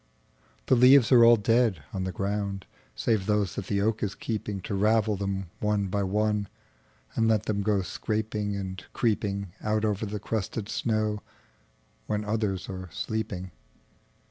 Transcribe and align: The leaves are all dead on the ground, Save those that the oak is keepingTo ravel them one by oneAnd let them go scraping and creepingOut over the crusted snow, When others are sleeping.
The 0.65 0.73
leaves 0.75 1.11
are 1.11 1.23
all 1.23 1.35
dead 1.35 1.83
on 1.93 2.05
the 2.05 2.11
ground, 2.11 2.65
Save 2.95 3.27
those 3.27 3.53
that 3.53 3.67
the 3.67 3.81
oak 3.81 4.01
is 4.01 4.15
keepingTo 4.15 4.71
ravel 4.81 5.15
them 5.15 5.51
one 5.59 5.89
by 5.89 6.01
oneAnd 6.01 6.47
let 7.17 7.43
them 7.43 7.61
go 7.61 7.83
scraping 7.83 8.55
and 8.55 8.83
creepingOut 8.95 9.85
over 9.85 10.07
the 10.07 10.19
crusted 10.19 10.69
snow, 10.69 11.21
When 12.07 12.25
others 12.25 12.67
are 12.67 12.89
sleeping. 12.91 13.51